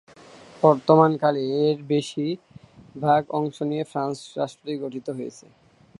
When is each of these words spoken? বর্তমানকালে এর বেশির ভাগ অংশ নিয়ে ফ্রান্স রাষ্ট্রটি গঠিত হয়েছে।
বর্তমানকালে 0.63 1.43
এর 1.63 1.77
বেশির 1.89 2.37
ভাগ 2.95 3.21
অংশ 3.39 3.57
নিয়ে 3.69 3.85
ফ্রান্স 3.91 4.17
রাষ্ট্রটি 4.37 4.73
গঠিত 4.83 5.07
হয়েছে। 5.17 5.45